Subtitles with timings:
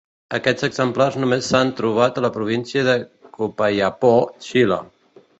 [0.35, 2.95] Aquests exemplars només s'han trobat a la província de
[3.37, 4.13] Copiapó,
[4.47, 4.79] Xile.